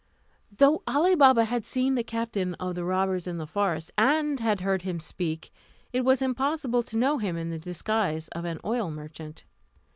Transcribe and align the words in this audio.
Though 0.51 0.81
Ali 0.87 1.13
Baba 1.13 1.45
had 1.45 1.63
seen 1.63 1.93
the 1.93 2.03
captain 2.03 2.55
of 2.55 2.73
the 2.73 2.83
robbers 2.83 3.27
in 3.27 3.37
the 3.37 3.45
forest, 3.45 3.91
and 3.99 4.39
had 4.39 4.61
heard 4.61 4.81
him 4.81 4.99
speak, 4.99 5.53
it 5.93 6.01
was 6.03 6.23
impossible 6.23 6.81
to 6.81 6.97
know 6.97 7.19
him 7.19 7.37
in 7.37 7.51
the 7.51 7.59
disguise 7.59 8.27
of 8.29 8.43
an 8.43 8.59
oil 8.65 8.89
merchant. 8.89 9.43